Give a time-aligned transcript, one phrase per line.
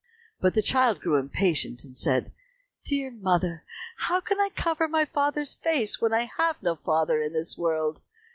[0.39, 2.31] But the child grew impatient, and said,
[2.83, 3.65] "Dear mother,
[3.97, 8.01] how can I cover my father's face when I have no father in this world?